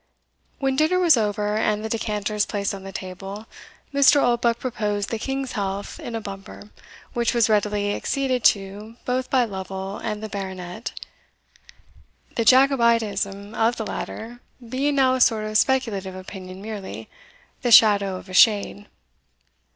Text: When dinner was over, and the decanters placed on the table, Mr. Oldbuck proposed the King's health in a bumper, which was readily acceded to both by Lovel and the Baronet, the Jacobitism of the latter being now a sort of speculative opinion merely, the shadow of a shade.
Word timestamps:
When 0.57 0.75
dinner 0.75 0.97
was 0.97 1.15
over, 1.15 1.55
and 1.57 1.85
the 1.85 1.89
decanters 1.89 2.47
placed 2.47 2.73
on 2.73 2.81
the 2.81 2.91
table, 2.91 3.45
Mr. 3.93 4.19
Oldbuck 4.19 4.57
proposed 4.57 5.09
the 5.11 5.19
King's 5.19 5.51
health 5.51 5.99
in 5.99 6.15
a 6.15 6.19
bumper, 6.19 6.71
which 7.13 7.35
was 7.35 7.49
readily 7.49 7.93
acceded 7.93 8.43
to 8.45 8.95
both 9.05 9.29
by 9.29 9.45
Lovel 9.45 9.99
and 9.99 10.23
the 10.23 10.27
Baronet, 10.27 10.99
the 12.33 12.43
Jacobitism 12.43 13.53
of 13.53 13.75
the 13.77 13.85
latter 13.85 14.41
being 14.67 14.95
now 14.95 15.13
a 15.13 15.21
sort 15.21 15.45
of 15.45 15.55
speculative 15.55 16.15
opinion 16.15 16.63
merely, 16.63 17.07
the 17.61 17.69
shadow 17.71 18.15
of 18.15 18.27
a 18.27 18.33
shade. 18.33 18.87